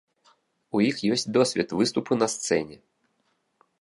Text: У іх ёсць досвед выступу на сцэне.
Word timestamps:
У 0.77 0.81
іх 0.85 1.03
ёсць 1.15 1.27
досвед 1.37 1.69
выступу 1.81 2.19
на 2.23 2.27
сцэне. 2.37 2.75